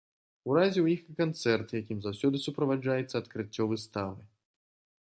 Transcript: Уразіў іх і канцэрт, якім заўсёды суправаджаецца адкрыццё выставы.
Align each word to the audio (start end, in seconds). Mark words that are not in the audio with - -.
Уразіў 0.51 0.87
іх 0.93 1.01
і 1.11 1.17
канцэрт, 1.19 1.75
якім 1.81 2.01
заўсёды 2.07 2.37
суправаджаецца 2.49 3.15
адкрыццё 3.23 3.63
выставы. 3.75 4.21